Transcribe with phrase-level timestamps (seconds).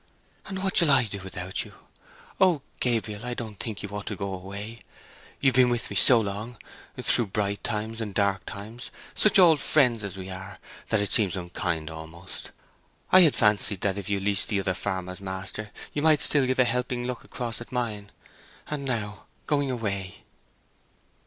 [0.47, 1.75] "And what shall I do without you?
[2.39, 4.79] Oh, Gabriel, I don't think you ought to go away.
[5.39, 10.31] You've been with me so long—through bright times and dark times—such old friends as we
[10.31, 12.49] are—that it seems unkind almost.
[13.11, 16.47] I had fancied that if you leased the other farm as master, you might still
[16.47, 18.11] give a helping look across at mine.
[18.71, 20.23] And now going away!"